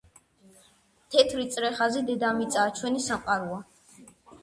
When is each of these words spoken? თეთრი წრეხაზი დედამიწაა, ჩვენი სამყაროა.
თეთრი 1.17 1.45
წრეხაზი 1.57 2.03
დედამიწაა, 2.09 2.75
ჩვენი 2.83 3.07
სამყაროა. 3.13 3.65